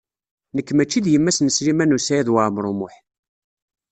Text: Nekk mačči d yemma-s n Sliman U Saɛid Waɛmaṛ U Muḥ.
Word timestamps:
Nekk 0.55 0.69
mačči 0.73 0.99
d 1.05 1.07
yemma-s 1.11 1.39
n 1.41 1.49
Sliman 1.55 1.95
U 1.95 1.99
Saɛid 2.01 2.27
Waɛmaṛ 2.33 2.65
U 2.71 2.73
Muḥ. 2.79 2.95